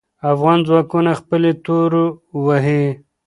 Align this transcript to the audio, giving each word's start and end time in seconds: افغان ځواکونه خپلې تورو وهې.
افغان 0.31 0.59
ځواکونه 0.67 1.11
خپلې 1.21 1.51
تورو 1.65 2.05
وهې. 2.45 2.85